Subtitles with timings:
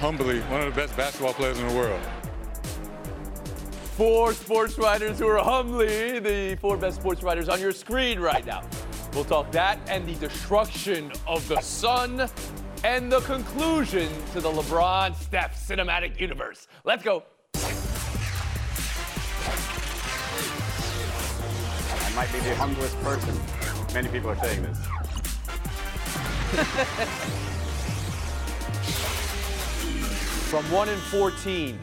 [0.00, 2.00] Humbly one of the best basketball players in the world.
[3.98, 8.46] Four sports writers who are humbly the four best sports writers on your screen right
[8.46, 8.62] now.
[9.12, 12.30] We'll talk that and the destruction of the sun
[12.82, 16.66] and the conclusion to the LeBron Steph cinematic universe.
[16.84, 17.22] Let's go.
[22.02, 23.38] I might be the humblest person.
[23.92, 24.78] Many people are saying this.
[30.50, 31.78] From 1 and 14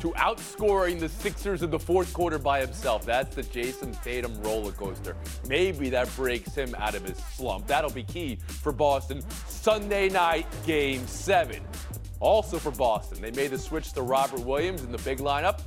[0.00, 3.06] to outscoring the Sixers in the fourth quarter by himself.
[3.06, 5.16] That's the Jayson Tatum roller coaster.
[5.48, 7.66] Maybe that breaks him out of his slump.
[7.66, 11.62] That'll be key for Boston Sunday night game 7.
[12.20, 15.62] Also for Boston, they made the switch to Robert Williams in the big lineup.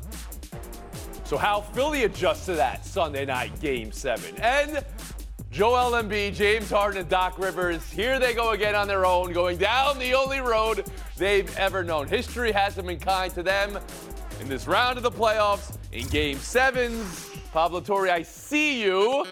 [1.25, 4.35] So how Philly adjusts to that Sunday night game 7.
[4.37, 4.85] And
[5.53, 9.57] Joel Embiid, James Harden, and Doc Rivers, here they go again on their own, going
[9.57, 10.83] down the only road
[11.15, 12.07] they've ever known.
[12.07, 13.77] History hasn't been kind to them
[14.41, 17.29] in this round of the playoffs in game sevens.
[17.51, 19.27] Pablo Torre, I see you,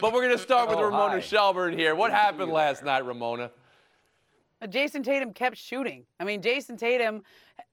[0.00, 1.20] but we're going to start with Oh, Ramona hi.
[1.20, 1.94] Shelburne here.
[1.94, 3.52] What happened last night, Ramona?
[4.62, 6.04] Uh, Jayson Tatum kept shooting.
[6.18, 7.22] I mean, Jayson Tatum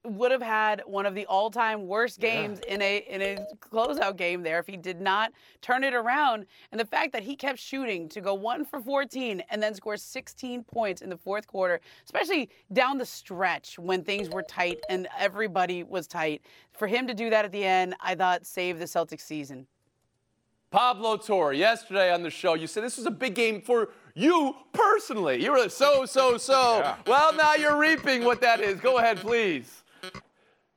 [0.04, 4.42] would have had one of the all-time worst games in a in a closeout game
[4.42, 6.46] there if he did not turn it around.
[6.72, 9.96] And the fact that he kept shooting to go 1 for 14 and then score
[9.96, 15.08] 16 points in the fourth quarter, especially down the stretch when things were tight and
[15.18, 16.42] everybody was tight.
[16.72, 19.66] For him to do that at the end, I thought saved the Celtics season.
[20.70, 24.54] Pablo Torre, yesterday on the show, you said this was a big game for you
[24.72, 25.42] personally.
[25.42, 26.94] You were so, so, so.
[27.06, 28.80] Well, now you're reaping what that is.
[28.80, 29.84] Go ahead, please.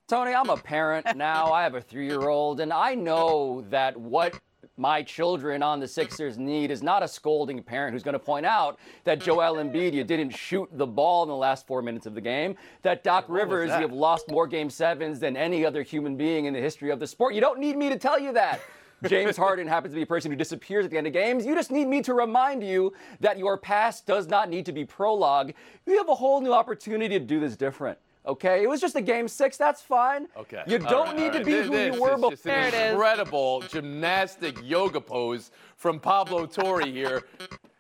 [0.08, 1.52] Tony, I'm a parent now.
[1.52, 4.40] I have a three year old, and I know that what
[4.78, 8.46] my children on the Sixers need is not a scolding parent who's going to point
[8.46, 12.16] out that Joel Embiid, you didn't shoot the ball in the last four minutes of
[12.16, 13.80] the game, that Doc Rivers, that?
[13.80, 17.00] you have lost more game sevens than any other human being in the history of
[17.00, 17.34] the sport.
[17.34, 18.60] You don't need me to tell you that.
[19.06, 21.46] James Harden happens to be a person who disappears at the end of games.
[21.46, 24.86] You just need me to remind you that your past does not need to be
[24.86, 25.54] prologue.
[25.86, 27.98] You have a whole new opportunity to do this different.
[28.26, 29.58] Okay, it was just a game six.
[29.58, 30.28] That's fine.
[30.38, 30.62] Okay.
[30.68, 32.30] You don't right, need all to be This- who this you were is before.
[32.32, 32.92] just an There it is.
[32.94, 37.24] incredible gymnastic yoga pose from Pablo Torre here.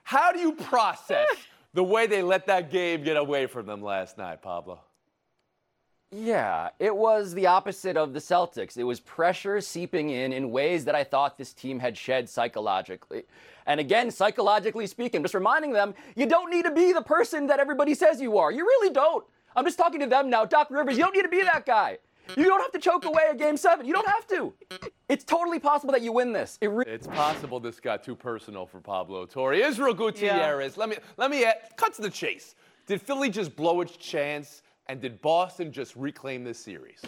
[0.03, 1.27] How do you process
[1.75, 4.79] the way they let that game get away from them last night, Pablo?
[6.13, 8.77] Yeah, it was the opposite of the Celtics.
[8.77, 13.23] It was pressure seeping in in ways that I thought this team had shed psychologically.
[13.65, 17.59] And again, psychologically speaking, just reminding them, you don't need to be the person that
[17.59, 18.51] everybody says you are.
[18.51, 19.23] You really don't.
[19.55, 20.43] I'm just talking to them now.
[20.43, 21.97] Doc Rivers, you don't need to be that guy.
[22.37, 23.85] You don't have to choke away a game seven.
[23.85, 24.53] You don't have to.
[25.09, 26.57] It's totally possible that you win this.
[26.61, 29.53] It re- It's possible this got too personal for Pablo Torre.
[29.53, 32.55] Israel Gutierrez, let me let me add, cut to the chase.
[32.87, 37.01] Did Philly just blow its chance, and did Boston just reclaim this series?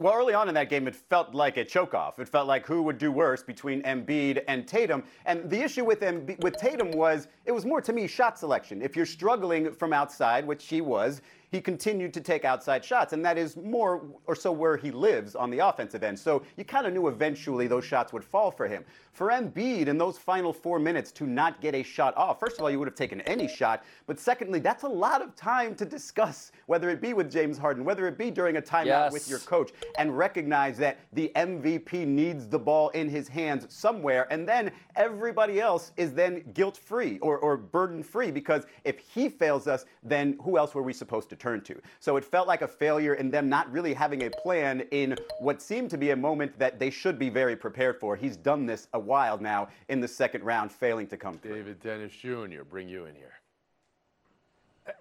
[0.00, 2.18] Well, early on in that game, it felt like a choke-off.
[2.18, 5.04] It felt like who would do worse between Embiid and Tatum.
[5.24, 8.82] And the issue with Embi- with Tatum was it was more to me shot selection.
[8.82, 11.22] If you're struggling from outside, which he was,
[11.54, 15.36] he continued to take outside shots, and that is more or so where he lives
[15.36, 16.18] on the offensive end.
[16.18, 18.84] So you kind of knew eventually those shots would fall for him.
[19.12, 22.62] For Embiid in those final four minutes to not get a shot off, first of
[22.62, 25.84] all, you would have taken any shot, but secondly, that's a lot of time to
[25.84, 29.38] discuss, whether it be with James Harden, whether it be during a timeout with your
[29.38, 34.72] coach, and recognize that the MVP needs the ball in his hands somewhere, and then
[34.96, 40.58] everybody else is then guilt-free or, or burden-free because if he fails us, then who
[40.58, 41.80] else were we supposed to turn to?
[42.00, 45.60] So it felt like a failure in them not really having a plan in what
[45.60, 48.16] seemed to be a moment that they should be very prepared for.
[48.16, 51.56] He's done this a while now in the second round, failing to come through.
[51.56, 53.32] David Dennis Jr., bring you in here.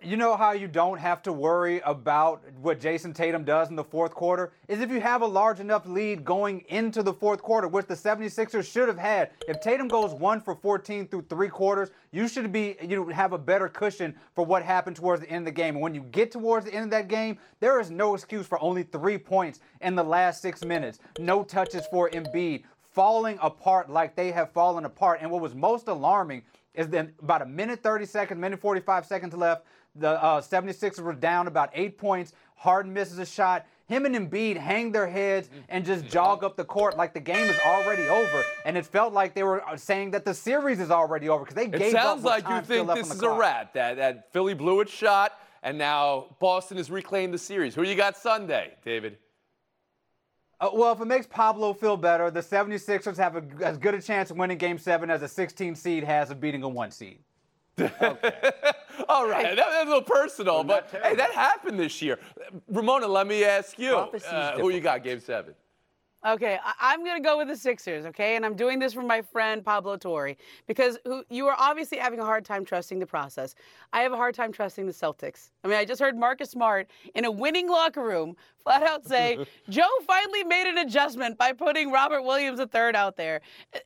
[0.01, 3.83] You know how you don't have to worry about what Jayson Tatum does in the
[3.83, 4.53] fourth quarter?
[4.69, 7.94] Is if you have a large enough lead going into the fourth quarter, which the
[7.94, 9.31] 76ers should have had.
[9.45, 13.38] If Tatum goes 1 for 14 through three quarters, you should be you have a
[13.38, 15.75] better cushion for what happened towards the end of the game.
[15.75, 18.62] And when you get towards the end of that game, there is no excuse for
[18.62, 21.00] only three points in the last six minutes.
[21.19, 22.63] No touches for Embiid,
[22.94, 25.19] falling apart like they have fallen apart.
[25.21, 26.44] And what was most alarming
[26.74, 29.66] is then about a minute 30 seconds, minute 45 seconds left.
[29.96, 32.34] The uh, 76ers were down about eight points.
[32.56, 33.66] Harden misses a shot.
[33.88, 37.46] Him and Embiid hang their heads and just jog up the court like the game
[37.48, 38.44] is already over.
[38.66, 41.56] And it felt like they were uh, saying that the series is already over because
[41.56, 43.40] they It gave up It sounds like you think this is the a clock.
[43.40, 43.74] wrap.
[43.74, 47.75] That that Philly blew its shot, and now Boston has reclaimed the series.
[47.75, 49.18] Who you got Sunday, David?
[50.59, 54.01] Uh, well, if it makes Pablo feel better, the 76ers have a, as good a
[54.01, 57.19] chance of winning Game 7 as a 16 seed has of beating a 1 seed.
[57.79, 62.19] All right, that, that's a little personal, not but hey, that happened this year.
[62.67, 65.55] Ramona, let me ask you, uh, who you got Game Seven?
[66.25, 68.36] Okay, I- I'm gonna go with the Sixers, okay?
[68.38, 70.36] And I'm doing this for my friend Pablo Torre
[70.68, 73.56] because who, you are obviously having a hard time trusting the process.
[73.92, 75.50] I have a hard time trusting the Celtics.
[75.64, 79.46] I mean, I just heard Marcus Smart in a winning locker room flat out say,
[79.70, 83.42] "Joe finally made an adjustment by putting Robert Williams III out there,"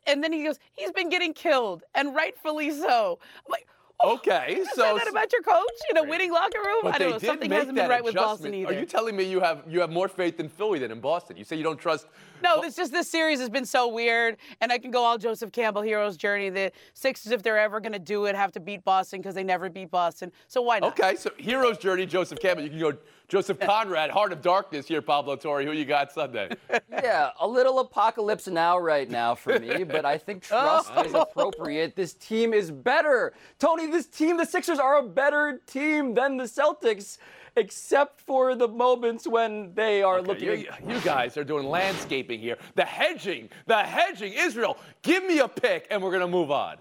[0.06, 3.18] and then he goes, "He's been getting killed, and rightfully so."
[3.48, 3.68] I'm like.
[4.00, 6.82] oh, Okay, so- said that about your coach in a winning locker room.
[6.84, 7.18] But I don't know.
[7.18, 8.72] Something hasn't been right with Boston either.
[8.76, 11.36] Are you telling me you have you have more faith in Philly than in Boston?
[11.36, 12.06] You say you don't trust.
[12.44, 15.52] No, it's just this series has been so weird, and I can go all Joseph
[15.52, 16.50] Campbell hero's journey.
[16.50, 19.44] The Sixers, if they're ever going to do it, have to beat Boston because they
[19.44, 20.32] never beat Boston.
[20.48, 21.00] So why not?
[21.00, 22.64] Okay, so hero's journey, Joseph Campbell.
[22.64, 22.94] You can go
[23.28, 25.64] Joseph Conrad, Heart of Darkness here, Pablo Torre.
[25.64, 26.50] Who you got Sunday?
[26.90, 30.82] Yeah, a little apocalypse now, right now for me, but I think oh.
[30.84, 31.96] trust is appropriate.
[31.96, 33.34] This team is better.
[33.60, 37.20] Tony, this team, the Sixers are a better team than the Celtics,
[37.58, 42.58] except for the moments when they are looking You, you guys are doing landscaping here.
[42.76, 44.34] The hedging, the hedging.
[44.34, 46.78] Israel, give me a pick, and we're gonna move on.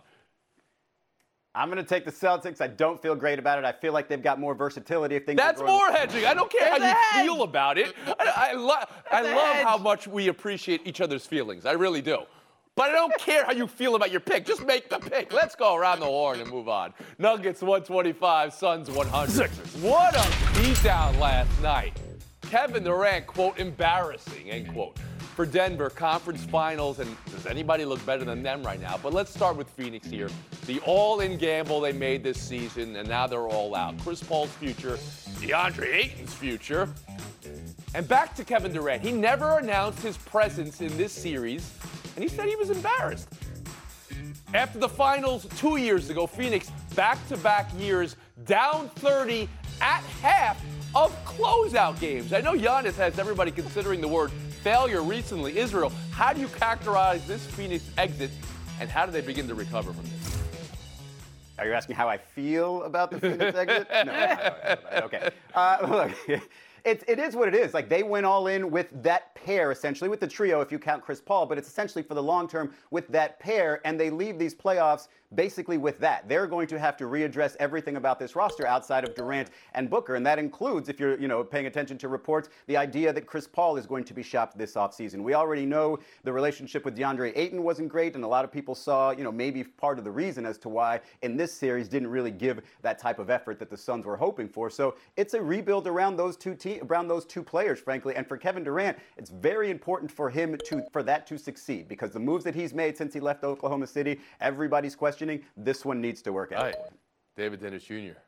[1.54, 2.60] I'm going to take the Celtics.
[2.60, 3.64] I don't feel great about it.
[3.64, 5.38] I feel like they've got more versatility if things.
[5.38, 6.26] That's going- more hedging.
[6.26, 7.24] I don't care It's how you hedge.
[7.24, 7.94] feel about it.
[8.06, 8.74] I, I, lo-
[9.10, 9.64] I a love hedge.
[9.66, 11.64] how much we appreciate each other's feelings.
[11.64, 12.18] I really do.
[12.74, 14.44] But I don't care how you feel about your pick.
[14.44, 15.32] Just make the pick.
[15.32, 16.92] Let's go around the horn and move on.
[17.16, 19.48] Nuggets 125, Suns 100.
[19.80, 21.96] What a beatdown last night.
[22.42, 24.98] Kevin Durant, quote, embarrassing, end quote.
[25.36, 28.98] For Denver, conference finals, and does anybody look better than them right now?
[29.00, 30.28] But let's start with Phoenix here.
[30.66, 33.96] The all in gamble they made this season, and now they're all out.
[33.98, 34.96] Chris Paul's future,
[35.38, 36.88] DeAndre Ayton's future.
[37.94, 39.02] And back to Kevin Durant.
[39.02, 41.72] He never announced his presence in this series,
[42.16, 43.28] and he said he was embarrassed.
[44.52, 48.16] After the finals two years ago, Phoenix back to back years
[48.46, 49.48] down 30
[49.80, 50.62] at half
[50.94, 52.32] of closeout games.
[52.32, 54.30] I know Giannis has everybody considering the word
[54.62, 55.58] failure recently.
[55.58, 58.30] Israel, how do you characterize this Phoenix exit,
[58.80, 60.26] and how do they begin to recover from this?
[61.58, 63.88] Are you asking how I feel about the Phoenix exit?
[63.90, 63.96] No.
[63.96, 65.04] I don't feel about it.
[65.04, 65.30] Okay.
[65.54, 65.78] Uh,
[66.28, 66.42] look,
[66.86, 67.74] it, it is what it is.
[67.74, 71.02] Like they went all in with that pair, essentially, with the trio, if you count
[71.02, 74.38] Chris Paul, but it's essentially for the long term with that pair, and they leave
[74.38, 76.28] these playoffs basically with that.
[76.28, 80.14] They're going to have to readdress everything about this roster outside of Durant and Booker,
[80.14, 83.46] and that includes, if you're you know paying attention to reports, the idea that Chris
[83.46, 85.22] Paul is going to be shopped this offseason.
[85.22, 88.74] We already know the relationship with DeAndre Ayton wasn't great, and a lot of people
[88.74, 92.08] saw you know maybe part of the reason as to why in this series didn't
[92.08, 94.70] really give that type of effort that the Suns were hoping for.
[94.70, 98.14] So it's a rebuild around those two te- around those two players, frankly.
[98.14, 102.10] And for Kevin Durant, it's very important for him to for that to succeed because
[102.10, 105.15] the moves that he's made since he left Oklahoma City, everybody's questioning.
[105.56, 106.58] This one needs to work out.
[106.58, 106.76] All right,
[107.36, 108.18] David Dennis Jr.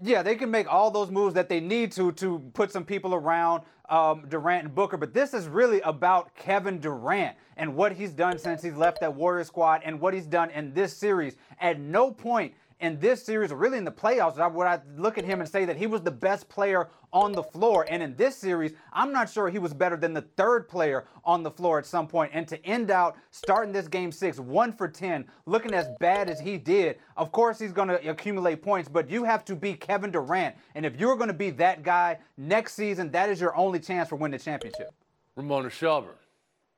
[0.00, 3.14] Yeah, they can make all those moves that they need to to put some people
[3.14, 8.12] around um, Durant and Booker, but this is really about Kevin Durant and what he's
[8.12, 11.36] done since he's left that Warrior squad and what he's done in this series.
[11.60, 15.18] At no point in this series, or really in the playoffs, I- would I look
[15.18, 17.86] at him and say that he was the best player on the floor.
[17.88, 21.42] And in this series, I'm not sure he was better than the third player on
[21.42, 22.32] the floor at some point.
[22.34, 26.38] And to end out starting this game six, one for 10, looking as bad as
[26.38, 30.10] he did, of course he's going to accumulate points, but you have to be Kevin
[30.10, 30.54] Durant.
[30.74, 34.08] And if you're going to be that guy next season, that is your only chance
[34.08, 34.90] for winning the championship.
[35.34, 36.14] Ramona Shelburne.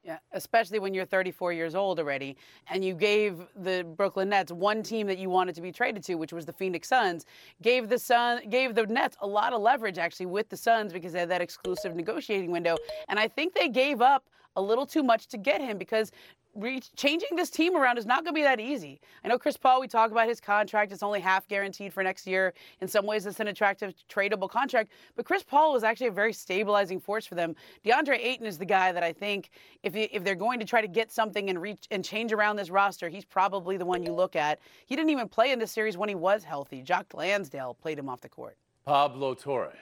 [0.02, 2.38] Yeah, especially when you're 34 years old already,
[2.70, 6.14] and you gave the Brooklyn Nets one team that you wanted to be traded to,
[6.14, 7.26] which was the Phoenix Suns.
[7.60, 11.12] Gave the Sun, gave the Nets a lot of leverage actually with the Suns because
[11.12, 12.76] they had that exclusive negotiating window,
[13.08, 14.24] and I think they gave up
[14.56, 16.12] a little too much to get him because.
[16.54, 19.00] Re- changing this team around is not going to be that easy.
[19.24, 20.90] I know Chris Paul, we talk about his contract.
[20.90, 22.52] It's only half guaranteed for next year.
[22.80, 24.90] In some ways, it's an attractive, tradable contract.
[25.14, 27.54] But Chris Paul was actually a very stabilizing force for them.
[27.84, 29.50] DeAndre Ayton is the guy that I think
[29.82, 32.70] if, if they're going to try to get something and reach and change around this
[32.70, 34.58] roster, he's probably the one you look at.
[34.86, 36.82] He didn't even play in this series when he was healthy.
[36.82, 38.56] Jock Landale played him off the court.
[38.84, 39.76] Pablo Torre.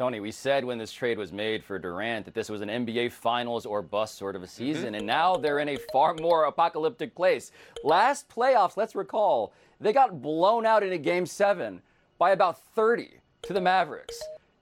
[0.00, 3.10] Tony, we said when this trade was made for Durant that this was an NBA
[3.10, 4.54] Finals or bust sort of a mm-hmm.
[4.54, 7.50] season, and now they're in a far more apocalyptic place.
[7.82, 11.82] Last playoffs, let's recall, they got blown out in a game seven
[12.16, 13.10] by about 30
[13.42, 14.16] to the Mavericks.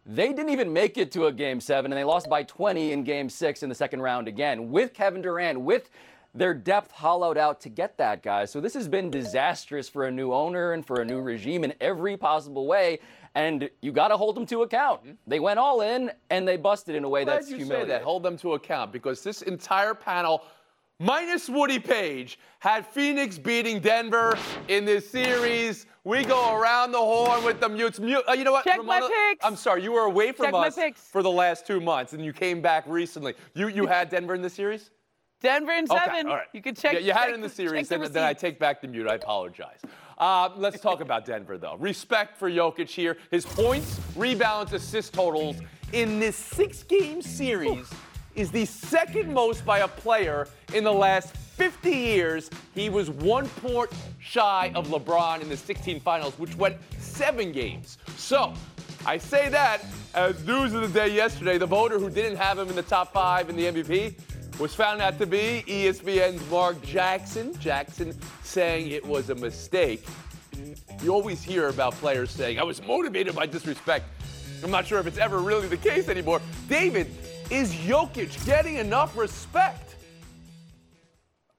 [0.07, 3.05] They didn't even make it to a game seven, and they lost by 20 in
[3.05, 5.91] game six in the second round again with Kevin Durant, with
[6.37, 8.45] their depth hollowed out to get that guy.
[8.45, 11.73] So this has been disastrous for a new owner and for a new regime in
[11.81, 13.01] every possible way.
[13.37, 15.03] And you got to hold them to account.
[15.27, 18.01] They went all in and they busted in a way Glad that's you say that.
[18.03, 20.43] Hold them to account because this entire panel,
[20.99, 24.39] minus Woody Paige, had Phoenix beating Denver
[24.69, 25.85] in this series.
[26.05, 28.01] We go around the horn with the mutes.
[28.01, 28.25] Mute.
[28.27, 28.65] uh, you know what?
[28.65, 29.45] Check my picks.
[29.45, 31.01] I'm sorry, you were away from Check us picks.
[31.03, 33.35] for the last two months, and you came back recently.
[33.55, 34.91] You you had Denver in the series.
[35.43, 36.29] Denver in Okay, seven.
[36.29, 36.47] all right.
[36.55, 36.95] You can check.
[36.95, 38.89] Yeah, you had check it in the series, the then, then I take back the
[38.89, 39.07] mute.
[39.07, 39.81] I apologize.
[40.19, 41.77] Uh, let's talk about Denver, though.
[41.79, 43.19] Respect for Jokic here.
[43.31, 45.57] His points, rebounds, assist totals
[45.93, 47.91] in this six-game series
[48.35, 52.51] is the second most by a player in the last 50 years.
[52.75, 57.99] He was one point shy of LeBron in the 16 finals, which went seven games.
[58.17, 58.53] So.
[59.05, 59.85] I say that
[60.17, 61.59] as news of the day yesterday.
[61.59, 64.17] The voter who didn't have him in the top five in the MVP
[64.59, 67.59] was found out to be ESPN's Mark Jackson.
[67.59, 70.07] Jackson saying it was a mistake.
[71.03, 74.07] You always hear about players saying, I was motivated by disrespect.
[74.65, 76.41] I'm not sure if it's ever really the case anymore.
[76.69, 77.11] David,
[77.51, 79.97] is Jokic getting enough respect?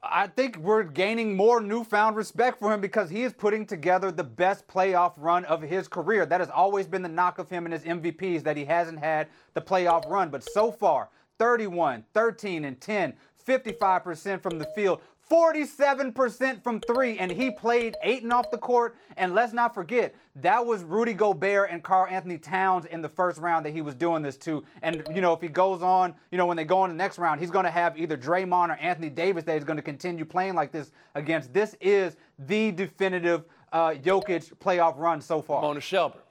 [0.02, 4.24] I think we're gaining more newfound respect for him because he is putting together the
[4.24, 6.26] best playoff run of his career.
[6.26, 9.28] That has always been the knock of him and his MVPs that he hasn't had
[9.54, 10.30] the playoff run.
[10.30, 13.14] But so far, 31, 13, and 10,
[13.46, 15.02] 55% from the field.
[15.30, 18.96] 47% from three, and he played eight and off the court.
[19.18, 23.66] And let's not forget, that was Rudy Gobert and Karl-Anthony Towns in the first round
[23.66, 24.64] that he was doing this to.
[24.82, 27.18] And, you know, if he goes on, you know, when they go on the next
[27.18, 30.24] round, he's going to have either Draymond or Anthony Davis that he's going to continue
[30.24, 31.54] playing like this against.
[31.54, 35.62] This is the definitive uh, Jokic playoff run so far.
[35.62, 36.22] Mona Shelburne.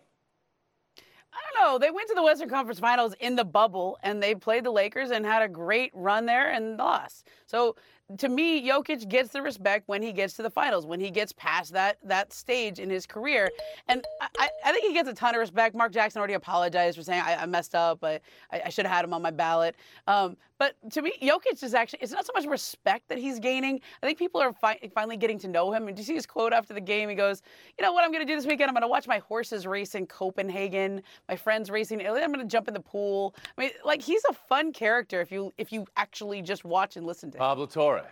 [1.37, 1.79] I don't know.
[1.79, 5.11] They went to the Western Conference Finals in the bubble, and they played the Lakers
[5.11, 7.29] and had a great run there and lost.
[7.47, 7.77] So
[8.19, 11.33] to me, Jokic gets the respect when he gets to the finals, when he gets
[11.33, 13.51] past that that stage in his career.
[13.89, 15.75] And I, I- think he gets a ton of respect.
[15.75, 18.03] Mark Jackson already apologized for saying I, I messed up.
[18.05, 18.21] I,
[18.53, 19.75] I should have had him on my ballot.
[20.07, 23.81] Um, but to me, Jokic is actually it's not so much respect that he's gaining.
[24.03, 25.89] I think people are fi- finally getting to know him.
[25.89, 27.09] And do you see his quote after the game?
[27.09, 27.43] He goes,
[27.79, 28.69] "You know what I'm going to do this weekend?
[28.69, 32.01] I'm going to watch my horses race in Copenhagen, my friends racing.
[32.01, 32.23] in Italy.
[32.23, 33.35] I'm going to jump in the pool.
[33.57, 37.07] I mean, like he's a fun character if you if you actually just watch and
[37.07, 37.41] listen to him.
[37.41, 38.07] Pablo Torre.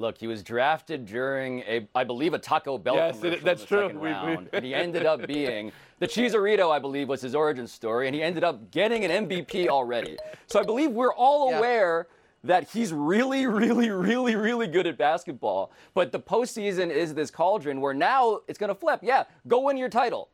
[0.00, 3.66] Look, he was drafted during a, I believe, a Taco Bell Yes, commercial that's in
[3.76, 3.88] the true.
[3.88, 7.66] We- we- round, and he ended up being the Cheeserito, I believe, was his origin
[7.66, 10.16] story, and he ended up getting an MVP already.
[10.46, 11.58] So I believe we're all Yeah.
[11.58, 12.06] aware
[12.42, 15.70] that he's really, really, really, really good at basketball.
[15.92, 19.00] But the postseason is this cauldron where now it's going to flip.
[19.02, 20.30] Yeah, go win your title.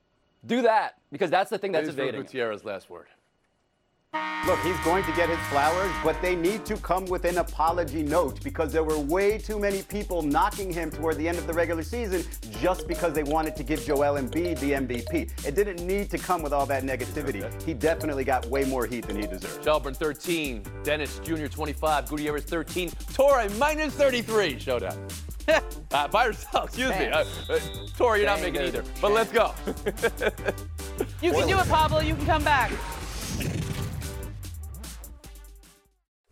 [0.46, 2.14] Do that because that's the thing that's evading.
[2.20, 2.23] him.
[2.23, 3.06] Gutierrez' last word.
[4.46, 8.04] Look, he's going to get his flowers, but they need to come with an apology
[8.04, 11.52] note because there were way too many people knocking him toward the end of the
[11.52, 12.23] regular season
[12.61, 15.44] just because they wanted to give Joel Embiid the MVP.
[15.44, 17.42] It didn't need to come with all that negativity.
[17.64, 19.64] He definitely got way more heat than he deserved.
[19.64, 21.46] Shelburne 13, Dennis Jr.
[21.46, 24.61] 25, Gutierrez 13, Torre minus 33.
[24.61, 25.08] Showdown.
[25.92, 27.06] uh, by yourself, excuse me.
[27.06, 27.58] Uh, uh,
[27.96, 28.68] Torre, you're not making it.
[28.68, 28.85] either.
[29.00, 29.54] But let's go.
[31.23, 32.00] You can do it, Pablo.
[32.00, 32.70] You can come back.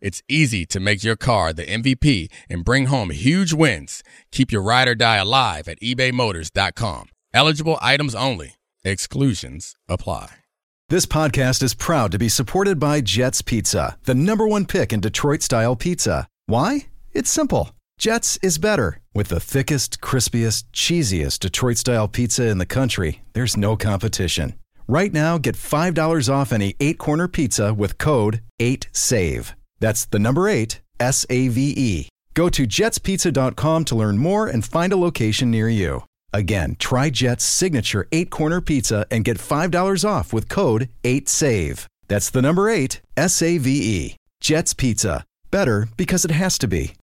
[0.00, 4.02] It's easy to make your car the MVP and bring home huge wins.
[4.32, 7.10] Keep your ride or die alive at ebaymotors.com.
[7.34, 8.54] Eligible items only.
[8.84, 10.36] Exclusions apply.
[10.88, 15.00] This podcast is proud to be supported by Jets Pizza, the number one pick in
[15.00, 16.26] Detroit style pizza.
[16.46, 16.86] Why?
[17.12, 17.70] It's simple.
[17.96, 19.00] Jets is better.
[19.14, 24.54] With the thickest, crispiest, cheesiest Detroit style pizza in the country, there's no competition.
[24.88, 29.52] Right now, get $5 off any eight corner pizza with code 8SAVE.
[29.80, 32.08] That's the number eight, S A V E.
[32.34, 36.04] Go to jetspizza.com to learn more and find a location near you.
[36.32, 41.86] Again, try Jet's signature eight corner pizza and get $5 off with code 8SAVE.
[42.06, 44.16] That's the number eight, S A V E.
[44.40, 45.24] Jet's Pizza.
[45.50, 46.94] Better because it has to be.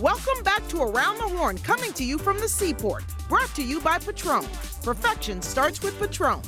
[0.00, 3.04] Welcome back to Around the Horn, coming to you from the seaport.
[3.28, 4.44] Brought to you by Patron.
[4.82, 6.42] Perfection starts with Patron.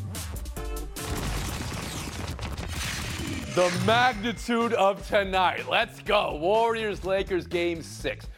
[3.58, 5.68] The magnitude of tonight.
[5.68, 6.36] Let's go.
[6.36, 8.28] Warriors Lakers game six.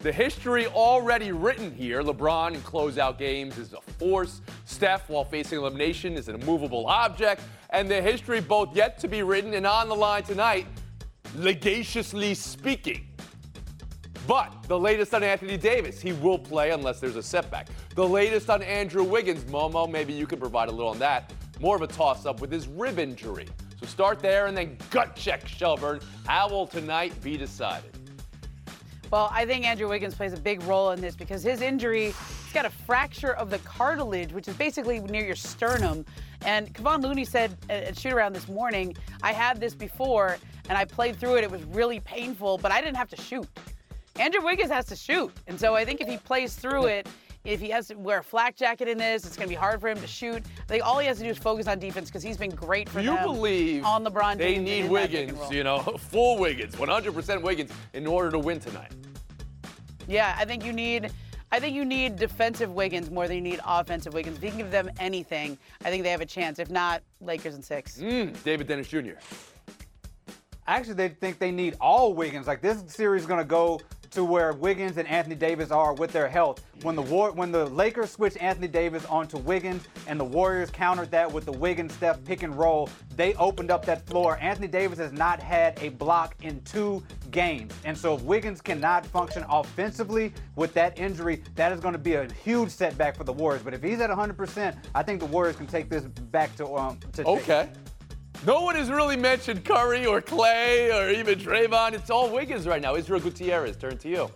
[0.00, 2.02] The history already written here.
[2.02, 4.40] LeBron in closeout games is a force.
[4.64, 7.42] Steph, while facing elimination, is an immovable object.
[7.70, 10.66] And the history both yet to be written and on the line tonight,
[11.36, 13.06] legaciously speaking.
[14.26, 17.68] But the latest on Anthony Davis, he will play unless there's a setback.
[17.94, 21.32] The latest on Andrew Wiggins, Momo, maybe you could provide a little on that.
[21.60, 23.46] More of a toss up with his rib injury.
[23.84, 26.00] So start there and then gut check Shelburne.
[26.26, 27.90] How will tonight be decided?
[29.10, 32.52] Well, I think Andrew Wiggins plays a big role in this because his injury, he's
[32.54, 36.06] got a fracture of the cartilage, which is basically near your sternum.
[36.46, 40.38] And Kevon Looney said at shoot around this morning, I had this before
[40.70, 41.44] and I played through it.
[41.44, 43.46] It was really painful, but I didn't have to shoot.
[44.18, 45.30] Andrew Wiggins has to shoot.
[45.46, 47.06] And so I think if he plays through it,
[47.44, 49.80] if he has to wear a flak jacket in this, it's going to be hard
[49.80, 50.42] for him to shoot.
[50.62, 52.88] I think all he has to do is focus on defense because he's been great
[52.88, 55.80] for you them believe on LeBron they need in that pick and Wiggins, you know,
[55.98, 58.92] full Wiggins, 100% Wiggins in order to win tonight.
[60.08, 61.10] Yeah, I think you need.
[61.52, 64.38] I think you need defensive Wiggins more than you need offensive Wiggins.
[64.38, 66.58] If you can give them anything, I think they have a chance.
[66.58, 67.98] If not, Lakers in six.
[67.98, 69.12] Mm, David Dennis Jr.
[70.66, 72.46] Actually, they think they need all Wiggins.
[72.48, 73.80] Like this series is going to go
[74.14, 76.64] to where Wiggins and Anthony Davis are with their health.
[76.82, 81.10] When the War- when the Lakers switched Anthony Davis onto Wiggins and the Warriors countered
[81.10, 84.38] that with the Wiggins Steph pick and roll, they opened up that floor.
[84.40, 87.72] Anthony Davis has not had a block in two games.
[87.84, 92.14] And so if Wiggins cannot function offensively with that injury, that is going to be
[92.14, 93.62] a huge setback for the Warriors.
[93.62, 96.98] But if he's at 100%, I think the Warriors can take this back to um
[97.12, 97.68] to Okay.
[98.46, 101.94] No one has really mentioned Curry or Klay or even Draymond.
[101.94, 102.94] It's all Wiggins right now.
[102.94, 104.30] Israel Gutierrez, turn to you.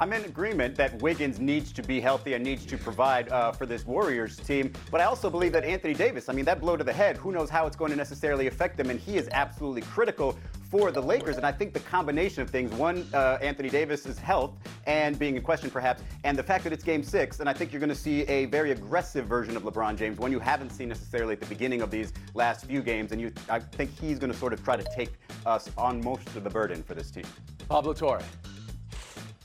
[0.00, 3.66] I'm in agreement that Wiggins needs to be healthy and needs to provide uh, for
[3.66, 4.72] this Warriors team.
[4.90, 7.32] But I also believe that Anthony Davis, I mean, that blow to the head, who
[7.32, 8.88] knows how it's going to necessarily affect him.
[8.88, 10.38] And he is absolutely critical
[10.70, 11.36] for the Lakers.
[11.36, 14.54] And I think the combination of things one, uh, Anthony Davis's health
[14.86, 17.70] and being in question perhaps, and the fact that it's game six, and I think
[17.70, 20.88] you're going to see a very aggressive version of LeBron James, one you haven't seen
[20.88, 23.12] necessarily at the beginning of these last few games.
[23.12, 25.10] And you, I think he's going to sort of try to take
[25.44, 27.24] us on most of the burden for this team.
[27.68, 28.22] Pablo Torre.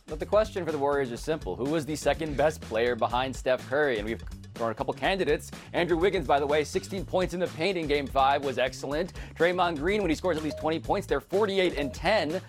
[0.07, 1.55] But the question for the Warriors is simple.
[1.55, 3.97] Who was the second best player behind Steph Curry?
[3.97, 5.49] And we've thrown a couple candidates.
[5.73, 9.13] Andrew Wiggins, by the way, 16 points in the paint in game five was excellent.
[9.35, 12.39] Draymond Green, when he scores at least 20 points, they're 48 and 10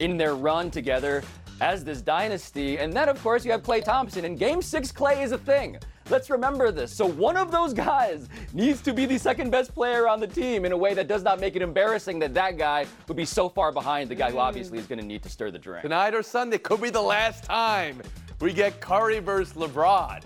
[0.00, 1.22] in their run together
[1.60, 2.78] as this dynasty.
[2.78, 4.24] And then, of course, you have Klay Thompson.
[4.24, 5.76] And game six, Klay is a thing.
[6.10, 6.94] Let's remember this.
[6.94, 10.64] So one of those guys needs to be the second best player on the team
[10.64, 13.48] in a way that does not make it embarrassing that that guy would be so
[13.48, 15.82] far behind the guy who obviously is going to need to stir the drink.
[15.82, 18.02] Tonight or Sunday could be the last time
[18.40, 20.22] we get Curry versus LeBron.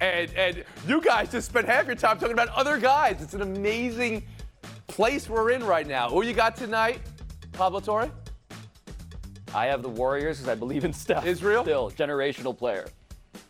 [0.00, 3.22] And, and you guys just spent half your time talking about other guys.
[3.22, 4.24] It's an amazing
[4.88, 6.10] place we're in right now.
[6.10, 7.00] Who you got tonight,
[7.52, 8.10] Pablo Torre?
[9.54, 11.24] I have the Warriors because I believe in Steph.
[11.24, 11.62] Israel?
[11.62, 12.86] Still, generational player.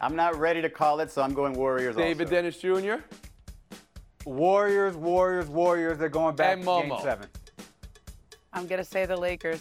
[0.00, 2.34] I'm not ready to call it, so I'm going Warriors David also.
[2.34, 3.04] Dennis Jr.
[4.24, 5.98] Warriors, Warriors, Warriors.
[5.98, 7.28] They're going back And to game seven.
[8.52, 9.60] I'm gonna say the Lakers.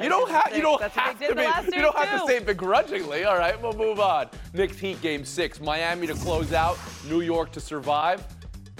[0.00, 3.24] You don't have you don't That's have to be you don't have to say begrudgingly.
[3.24, 4.28] All right, we'll move on.
[4.52, 5.60] Knicks Heat game six.
[5.60, 6.78] Miami to close out.
[7.08, 8.24] New York to survive.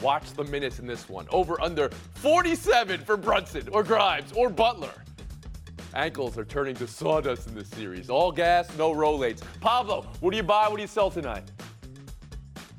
[0.03, 1.27] Watch the minutes in this one.
[1.31, 5.04] Over under 47 for Brunson or Grimes or Butler.
[5.95, 8.11] Ankles are turning to sawdust in this series.
[8.11, 9.43] All gas, no rollates.
[9.61, 10.69] Pablo, what do you buy?
[10.69, 11.45] What do you sell tonight?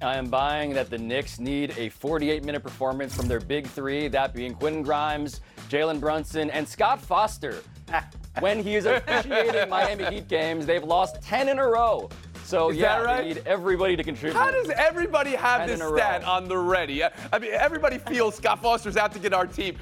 [0.01, 4.10] I am buying that the Knicks need a 48 minute performance from their big three,
[4.10, 7.60] that being Quentin Grimes, Jalen Brunson, and Scott Foster.
[8.39, 12.10] when he is officiating Miami Heat games, they've lost 10 in a row.
[12.43, 13.25] So, Is yeah, right?
[13.25, 14.38] need everybody to contribute.
[14.38, 15.95] How does everybody have this a row.
[15.95, 17.04] stat on the ready?
[17.04, 19.78] I mean, everybody feels Scott Foster's out to get our team.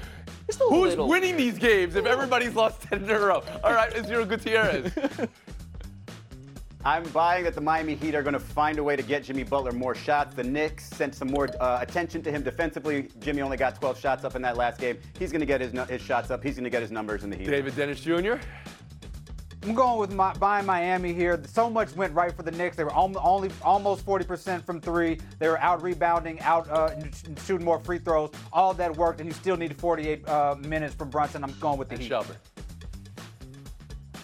[0.54, 1.08] Just a Who's little.
[1.08, 3.42] winning these games if everybody's lost 10 in a row?
[3.64, 4.92] All right, Israel Gutierrez.
[6.84, 9.42] I'm buying that the Miami Heat are going to find a way to get Jimmy
[9.42, 10.36] Butler more shots.
[10.36, 13.08] The Knicks sent some more uh, attention to him defensively.
[13.20, 14.98] Jimmy only got 12 shots up in that last game.
[15.18, 16.44] He's going to get his, his shots up.
[16.44, 17.46] He's going to get his numbers in the Heat.
[17.46, 18.34] David Dennis Jr.
[19.64, 21.42] I'm going with my, buying Miami here.
[21.46, 22.76] So much went right for the Knicks.
[22.76, 25.18] They were only, only almost 40% from three.
[25.38, 26.94] They were out rebounding, out uh,
[27.46, 28.30] shooting more free throws.
[28.52, 31.42] All that worked, and you still need 48 uh, minutes from Brunson.
[31.42, 32.08] I'm going with the And Heat.
[32.08, 32.36] Shelburne.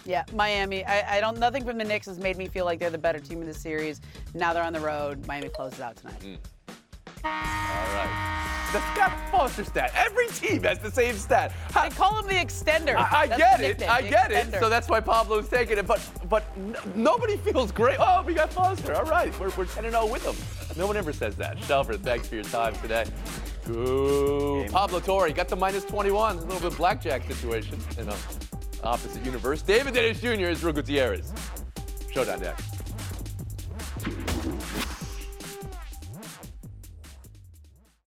[0.05, 0.85] Yeah, Miami.
[0.85, 1.37] I, I don't.
[1.39, 3.53] Nothing from the Knicks has made me feel like they're the better team in the
[3.53, 4.01] series.
[4.33, 5.25] Now they're on the road.
[5.27, 6.19] Miami closes out tonight.
[6.21, 6.37] Mm.
[7.23, 8.27] All right.
[8.71, 9.91] The Scott Foster stat.
[9.95, 11.51] Every team has the same stat.
[11.75, 12.95] I call him the extender.
[12.95, 13.63] I, I get it.
[13.67, 14.59] nickname, I the get it.
[14.61, 15.85] So that's why Pablo's taking it.
[15.85, 17.97] But but n- nobody feels great.
[17.99, 18.95] Oh, we got Foster.
[18.95, 19.37] All right.
[19.39, 20.77] We're, we're 10 0 with him.
[20.77, 21.59] No one ever says that.
[21.65, 23.05] Shelford, thanks for your time today.
[23.69, 24.65] Ooh.
[24.71, 26.37] Pablo Torre got the minus 21.
[26.37, 28.15] A little bit blackjack situation in a
[28.83, 29.61] opposite universe.
[29.61, 30.49] David Dennis Jr.
[30.49, 31.33] is Ru Gutierrez.
[32.13, 32.70] Showdown next.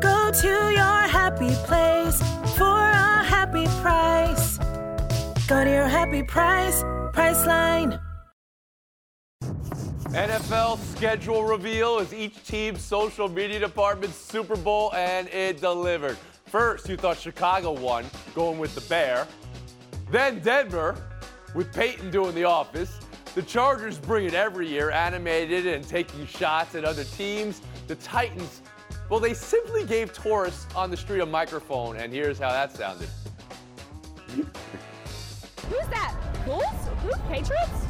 [0.00, 2.18] Go to your happy place
[2.56, 4.58] for a happy price.
[5.46, 6.82] Go to your happy price,
[7.12, 8.00] Priceline.
[10.12, 16.16] NFL schedule reveal is each team's social media department's Super Bowl, and it delivered.
[16.46, 19.26] First, you thought Chicago won, going with the Bear.
[20.10, 20.96] Then Denver,
[21.54, 22.98] with Peyton doing the office.
[23.34, 27.60] The Chargers bring it every year, animated and taking shots at other teams.
[27.86, 28.62] The Titans,
[29.10, 33.08] well, they simply gave Taurus on the street a microphone, and here's how that sounded.
[34.28, 36.14] Who's that?
[36.46, 36.64] Bulls?
[37.02, 37.86] Who's Patriots?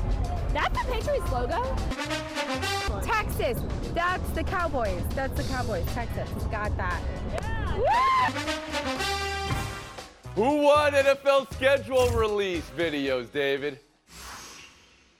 [0.54, 1.62] That's the Patriots logo.
[3.02, 3.62] Texas.
[3.94, 5.02] That's the Cowboys.
[5.14, 5.85] That's the Cowboys.
[5.92, 6.28] Texas.
[6.44, 7.02] Got that.
[7.78, 8.30] Yeah.
[10.35, 13.78] Who won NFL schedule release videos, David?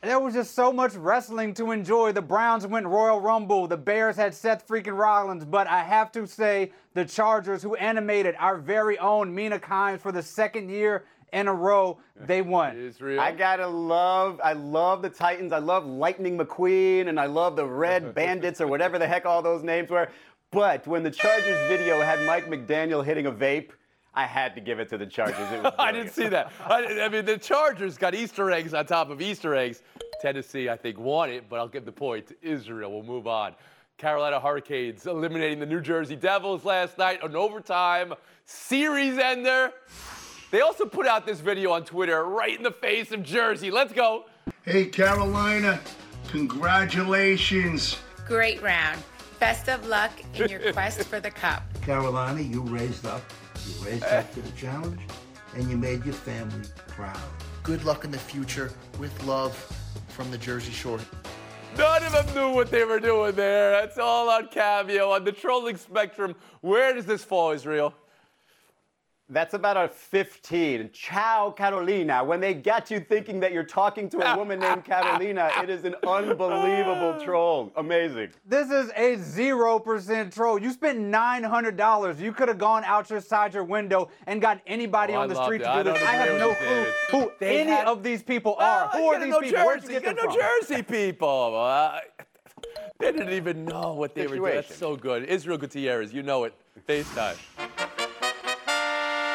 [0.03, 2.13] There was just so much wrestling to enjoy.
[2.13, 3.67] The Browns went Royal Rumble.
[3.67, 5.45] The Bears had Seth freaking Rollins.
[5.45, 10.11] But I have to say, the Chargers, who animated our very own Mina Kimes for
[10.11, 12.79] the second year in a row, they won.
[12.79, 13.21] Israel.
[13.21, 15.53] I gotta love, I love the Titans.
[15.53, 19.43] I love Lightning McQueen, and I love the Red Bandits or whatever the heck all
[19.43, 20.09] those names were.
[20.51, 23.71] But when the Chargers video had Mike McDaniel hitting a vape,
[24.15, 25.51] I had to give it to the Chargers.
[25.53, 26.53] It was I didn't see that.
[26.67, 29.83] I, I mean, the Chargers got Easter eggs on top of Easter eggs.
[30.21, 32.93] Tennessee, I think, won it, but I'll give the point to Israel.
[32.93, 33.55] We'll move on.
[33.99, 38.15] Carolina Hurricanes eliminating the New Jersey Devils last night, an overtime
[38.47, 39.73] series ender.
[40.51, 43.71] They also put out this video on Twitter right in the face of Jersey.
[43.71, 44.25] Let's go.
[44.65, 45.79] Hey, Carolina,
[46.29, 47.99] congratulations.
[48.27, 49.03] Great round.
[49.39, 51.63] Best of luck in your quest for the cup.
[51.83, 53.23] Carolina, you raised up.
[53.79, 55.01] You raised up to the challenge,
[55.55, 57.21] and you made your family proud.
[57.63, 59.55] Good luck in the future with love
[60.09, 60.99] from the Jersey Shore.
[61.77, 63.71] None of them knew what they were doing there.
[63.71, 65.11] That's all on Cameo.
[65.11, 67.95] On the trolling spectrum, where does this fall, Israel?
[69.33, 70.91] That's about a 15.
[70.93, 72.25] Ciao, Carolina.
[72.25, 75.85] When they get you thinking that you're talking to a woman named Carolina, it is
[75.85, 77.71] an unbelievable troll.
[77.77, 78.31] Amazing.
[78.45, 80.59] This is a 0% troll.
[80.61, 82.19] You spent $900.
[82.21, 85.61] You could have gone outside your window and got anybody Oh, I on the street
[85.61, 85.65] it.
[85.65, 86.03] to I do this.
[86.03, 88.91] I have no clue who They any had- of these people are.
[88.93, 89.65] Well, who are these know people?
[89.65, 89.93] Where'd you Jersey.
[90.01, 90.77] get them You gotta from?
[90.77, 91.57] Jersey people.
[91.57, 92.01] Uh,
[92.99, 94.55] they didn't even know what they were doing.
[94.57, 95.25] That's so good.
[95.27, 96.55] Israel Gutierrez, you know it.
[96.89, 97.37] FaceTime.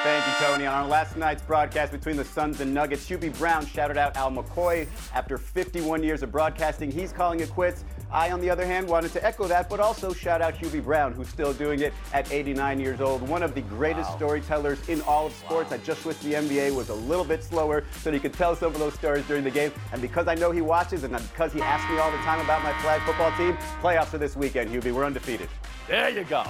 [0.06, 0.68] Thank you, Tony.
[0.68, 4.30] On our last night's broadcast between the Suns and Nuggets, Hubie Brown shouted out Al
[4.30, 4.88] McCoy.
[5.16, 7.84] After 51 years of broadcasting, he's calling it quits.
[8.12, 11.14] I, on the other hand, wanted to echo that, but also shout out Hubie Brown,
[11.14, 13.28] who's still doing it at 89 years old.
[13.28, 15.72] One of the greatest storytellers in all of sports.
[15.72, 18.74] I just wish the NBA was a little bit slower so he could tell some
[18.74, 19.72] of those stories during the game.
[19.92, 22.62] And because I know he watches and because he asks me all the time about
[22.62, 24.94] my flag football team, playoffs are this weekend, Hubie.
[24.94, 25.50] We're undefeated.
[25.88, 26.44] There you go.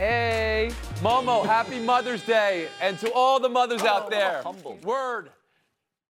[0.00, 0.70] Hey.
[1.02, 2.68] Momo, happy Mother's Day.
[2.80, 4.42] And to all the mothers out there,
[4.82, 5.28] word.